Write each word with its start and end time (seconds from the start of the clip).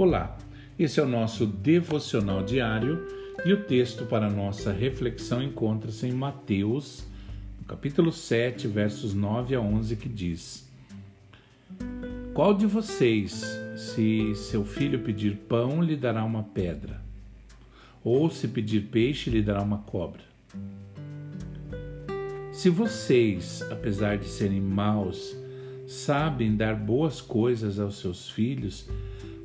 Olá, 0.00 0.34
esse 0.78 0.98
é 0.98 1.02
o 1.02 1.06
nosso 1.06 1.44
devocional 1.44 2.42
diário 2.42 3.06
e 3.44 3.52
o 3.52 3.64
texto 3.64 4.06
para 4.06 4.30
nossa 4.30 4.72
reflexão 4.72 5.42
encontra-se 5.42 6.06
em 6.06 6.12
Mateus, 6.12 7.04
capítulo 7.68 8.10
7, 8.10 8.66
versos 8.66 9.12
9 9.12 9.54
a 9.54 9.60
11, 9.60 9.96
que 9.96 10.08
diz: 10.08 10.66
Qual 12.32 12.54
de 12.54 12.64
vocês, 12.64 13.44
se 13.76 14.34
seu 14.36 14.64
filho 14.64 15.00
pedir 15.00 15.36
pão, 15.36 15.82
lhe 15.82 15.96
dará 15.96 16.24
uma 16.24 16.44
pedra? 16.44 16.98
Ou 18.02 18.30
se 18.30 18.48
pedir 18.48 18.86
peixe, 18.86 19.28
lhe 19.28 19.42
dará 19.42 19.60
uma 19.60 19.80
cobra? 19.80 20.22
Se 22.52 22.70
vocês, 22.70 23.60
apesar 23.70 24.16
de 24.16 24.28
serem 24.28 24.62
maus, 24.62 25.36
sabem 25.86 26.56
dar 26.56 26.74
boas 26.74 27.20
coisas 27.20 27.78
aos 27.78 27.98
seus 27.98 28.30
filhos, 28.30 28.88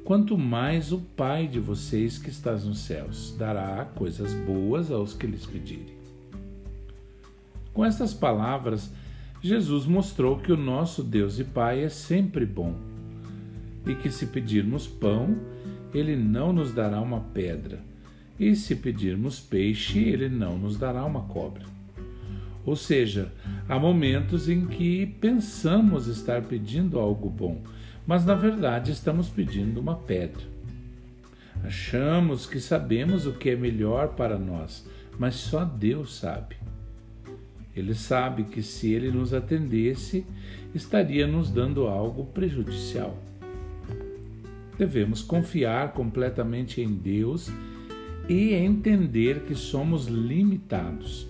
quanto 0.06 0.38
mais 0.38 0.92
o 0.92 1.00
Pai 1.00 1.48
de 1.48 1.60
vocês 1.60 2.20
que 2.20 2.30
estás 2.30 2.64
nos 2.64 2.80
céus 2.80 3.36
dará 3.38 3.84
coisas 3.84 4.34
boas 4.34 4.92
aos 4.92 5.14
que 5.14 5.26
lhes 5.26 5.48
pedirem. 5.48 5.96
Com 7.74 7.84
estas 7.84 8.14
palavras, 8.14 8.94
Jesus 9.42 9.86
mostrou 9.86 10.38
que 10.38 10.52
o 10.52 10.58
nosso 10.58 11.04
Deus 11.04 11.40
e 11.40 11.44
Pai 11.44 11.84
é 11.84 11.90
sempre 11.90 12.46
bom 12.46 12.76
e 13.86 13.96
que 13.96 14.12
se 14.12 14.28
pedirmos 14.28 14.88
pão, 14.88 15.36
ele 15.94 16.16
não 16.16 16.54
nos 16.54 16.72
dará 16.72 17.02
uma 17.02 17.20
pedra, 17.20 17.80
e 18.40 18.56
se 18.56 18.76
pedirmos 18.76 19.40
peixe, 19.40 20.00
ele 20.00 20.28
não 20.28 20.58
nos 20.58 20.78
dará 20.78 21.06
uma 21.06 21.22
cobra. 21.22 21.64
Ou 22.66 22.76
seja, 22.76 23.32
há 23.70 23.78
momentos 23.78 24.50
em 24.50 24.66
que 24.66 25.06
pensamos 25.06 26.08
estar 26.08 26.42
pedindo 26.44 27.00
algo 27.00 27.30
bom, 27.30 27.62
mas 28.06 28.26
na 28.26 28.36
verdade 28.36 28.92
estamos 28.92 29.30
pedindo 29.30 29.80
uma 29.80 29.96
pedra. 29.96 30.44
Achamos 31.64 32.46
que 32.46 32.60
sabemos 32.60 33.26
o 33.26 33.34
que 33.34 33.50
é 33.50 33.56
melhor 33.56 34.10
para 34.10 34.38
nós, 34.38 34.88
mas 35.18 35.36
só 35.36 35.66
Deus 35.66 36.16
sabe. 36.16 36.56
Ele 37.76 37.94
sabe 37.94 38.44
que 38.44 38.62
se 38.62 38.94
ele 38.94 39.12
nos 39.12 39.34
atendesse, 39.34 40.26
estaria 40.74 41.26
nos 41.26 41.50
dando 41.50 41.88
algo 41.88 42.26
prejudicial. 42.26 43.18
Devemos 44.78 45.22
confiar 45.22 45.94
completamente 45.94 46.82
em 46.82 46.94
Deus 46.94 47.52
e 48.30 48.54
entender 48.54 49.42
que 49.42 49.56
somos 49.56 50.08
limitados. 50.08 51.28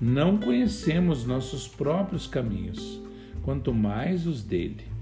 Não 0.00 0.36
conhecemos 0.38 1.24
nossos 1.24 1.68
próprios 1.68 2.26
caminhos, 2.26 3.00
quanto 3.42 3.72
mais 3.72 4.26
os 4.26 4.42
dele. 4.42 4.95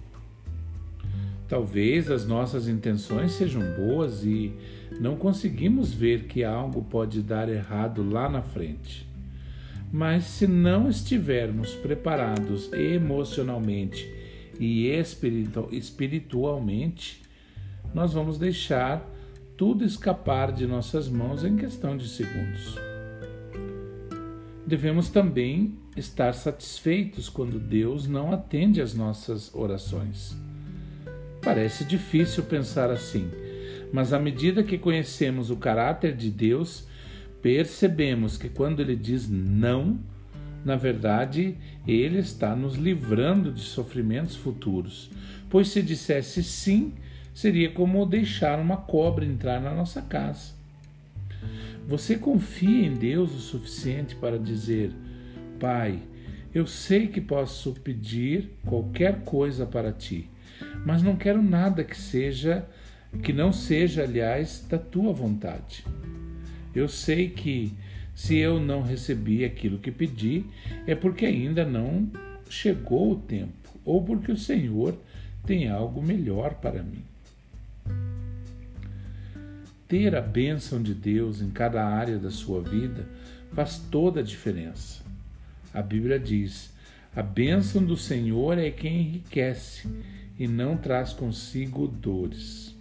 Talvez 1.54 2.10
as 2.10 2.26
nossas 2.26 2.66
intenções 2.66 3.30
sejam 3.30 3.62
boas 3.76 4.24
e 4.24 4.52
não 4.98 5.14
conseguimos 5.14 5.94
ver 5.94 6.24
que 6.24 6.42
algo 6.42 6.82
pode 6.82 7.22
dar 7.22 7.48
errado 7.48 8.02
lá 8.02 8.28
na 8.28 8.42
frente. 8.42 9.08
Mas 9.92 10.24
se 10.24 10.48
não 10.48 10.88
estivermos 10.88 11.72
preparados 11.72 12.72
emocionalmente 12.72 14.12
e 14.58 14.88
espiritualmente, 15.70 17.22
nós 17.94 18.12
vamos 18.12 18.36
deixar 18.36 19.08
tudo 19.56 19.84
escapar 19.84 20.50
de 20.50 20.66
nossas 20.66 21.08
mãos 21.08 21.44
em 21.44 21.54
questão 21.54 21.96
de 21.96 22.08
segundos. 22.08 22.76
Devemos 24.66 25.08
também 25.08 25.78
estar 25.96 26.34
satisfeitos 26.34 27.28
quando 27.28 27.60
Deus 27.60 28.08
não 28.08 28.32
atende 28.32 28.80
às 28.82 28.92
nossas 28.92 29.54
orações. 29.54 30.36
Parece 31.44 31.84
difícil 31.84 32.42
pensar 32.44 32.90
assim, 32.90 33.30
mas 33.92 34.14
à 34.14 34.18
medida 34.18 34.62
que 34.62 34.78
conhecemos 34.78 35.50
o 35.50 35.56
caráter 35.56 36.16
de 36.16 36.30
Deus, 36.30 36.88
percebemos 37.42 38.38
que 38.38 38.48
quando 38.48 38.80
ele 38.80 38.96
diz 38.96 39.28
não, 39.28 39.98
na 40.64 40.74
verdade, 40.74 41.54
ele 41.86 42.18
está 42.18 42.56
nos 42.56 42.76
livrando 42.76 43.52
de 43.52 43.60
sofrimentos 43.60 44.34
futuros, 44.34 45.10
pois 45.50 45.68
se 45.68 45.82
dissesse 45.82 46.42
sim, 46.42 46.94
seria 47.34 47.70
como 47.70 48.06
deixar 48.06 48.58
uma 48.58 48.78
cobra 48.78 49.22
entrar 49.22 49.60
na 49.60 49.74
nossa 49.74 50.00
casa. 50.00 50.54
Você 51.86 52.16
confia 52.16 52.86
em 52.86 52.94
Deus 52.94 53.34
o 53.34 53.38
suficiente 53.38 54.16
para 54.16 54.38
dizer: 54.38 54.92
Pai, 55.60 55.98
eu 56.54 56.66
sei 56.66 57.06
que 57.06 57.20
posso 57.20 57.74
pedir 57.74 58.48
qualquer 58.64 59.24
coisa 59.24 59.66
para 59.66 59.92
ti 59.92 60.30
mas 60.84 61.02
não 61.02 61.16
quero 61.16 61.42
nada 61.42 61.84
que 61.84 61.96
seja 61.96 62.66
que 63.22 63.32
não 63.32 63.52
seja, 63.52 64.02
aliás, 64.02 64.64
da 64.68 64.78
tua 64.78 65.12
vontade. 65.12 65.84
Eu 66.74 66.88
sei 66.88 67.30
que 67.30 67.72
se 68.14 68.36
eu 68.36 68.60
não 68.60 68.82
recebi 68.82 69.44
aquilo 69.44 69.78
que 69.78 69.90
pedi, 69.90 70.44
é 70.86 70.94
porque 70.94 71.26
ainda 71.26 71.64
não 71.64 72.10
chegou 72.48 73.12
o 73.12 73.16
tempo, 73.16 73.70
ou 73.84 74.02
porque 74.02 74.32
o 74.32 74.36
Senhor 74.36 74.96
tem 75.46 75.68
algo 75.68 76.02
melhor 76.02 76.54
para 76.54 76.82
mim. 76.82 77.04
Ter 79.86 80.14
a 80.14 80.20
bênção 80.20 80.82
de 80.82 80.94
Deus 80.94 81.40
em 81.40 81.50
cada 81.50 81.84
área 81.84 82.18
da 82.18 82.30
sua 82.30 82.62
vida 82.62 83.06
faz 83.52 83.78
toda 83.90 84.20
a 84.20 84.22
diferença. 84.22 85.04
A 85.72 85.82
Bíblia 85.82 86.18
diz: 86.18 86.72
a 87.14 87.22
bênção 87.22 87.84
do 87.84 87.96
Senhor 87.96 88.58
é 88.58 88.70
quem 88.70 89.00
enriquece 89.00 89.88
e 90.38 90.48
não 90.48 90.76
traz 90.76 91.12
consigo 91.12 91.86
dores. 91.86 92.74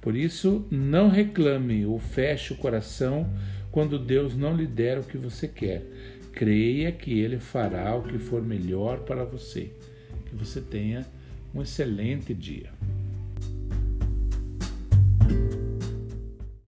Por 0.00 0.16
isso, 0.16 0.66
não 0.70 1.08
reclame 1.08 1.86
ou 1.86 1.98
feche 1.98 2.52
o 2.52 2.56
coração 2.56 3.30
quando 3.70 3.98
Deus 3.98 4.36
não 4.36 4.56
lhe 4.56 4.66
der 4.66 4.98
o 4.98 5.04
que 5.04 5.16
você 5.16 5.46
quer. 5.46 5.84
Creia 6.32 6.90
que 6.90 7.20
Ele 7.20 7.38
fará 7.38 7.94
o 7.94 8.02
que 8.02 8.18
for 8.18 8.42
melhor 8.42 9.00
para 9.00 9.24
você. 9.24 9.70
Que 10.26 10.34
você 10.34 10.60
tenha 10.60 11.06
um 11.54 11.62
excelente 11.62 12.34
dia. 12.34 12.70